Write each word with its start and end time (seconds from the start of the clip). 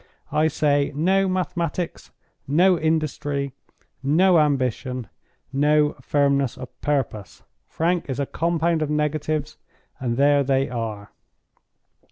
I 0.31 0.47
say, 0.47 0.91
No 0.95 1.27
mathematics, 1.27 2.09
no 2.47 2.75
industry, 2.79 3.53
no 4.01 4.39
ambition, 4.39 5.09
no 5.53 5.93
firmness 6.01 6.57
of 6.57 6.69
purpose. 6.81 7.43
Frank 7.67 8.09
is 8.09 8.19
a 8.19 8.25
compound 8.25 8.81
of 8.81 8.89
negatives—and 8.89 10.17
there 10.17 10.43
they 10.43 10.69
are." 10.69 11.11